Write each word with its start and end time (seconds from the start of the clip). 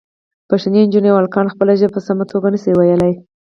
پښتنې 0.49 0.79
نجونې 0.85 1.09
او 1.11 1.17
هلکان 1.21 1.45
خپله 1.53 1.73
ژبه 1.79 1.93
په 1.95 2.01
سمه 2.07 2.23
توګه 2.31 2.47
نه 2.53 2.59
شي 2.63 2.71
ویلی. 2.75 3.13